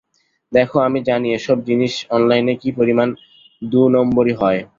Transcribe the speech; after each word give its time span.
দেখো, 0.51 0.77
আমি 0.87 0.99
জানি 1.09 1.27
এসব 1.33 1.57
জিনিস 1.67 1.93
নিয়ে 1.95 2.09
অনলাইনে 2.15 2.53
কী 2.61 2.69
পরিমাণ 2.77 3.07
দুনম্বরী 3.61 4.33
হয়। 4.41 4.61